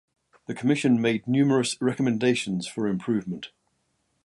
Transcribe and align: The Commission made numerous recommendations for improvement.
The 0.47 0.55
Commission 0.55 0.99
made 0.99 1.27
numerous 1.27 1.79
recommendations 1.79 2.65
for 2.65 2.87
improvement. 2.87 3.51